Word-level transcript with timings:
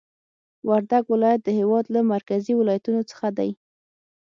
وردګ 0.67 1.03
ولایت 1.13 1.41
د 1.43 1.49
هېواد 1.59 1.85
له 1.95 2.01
مرکزي 2.13 2.53
ولایتونو 2.55 3.01
څخه 3.11 3.27
دی 3.37 3.49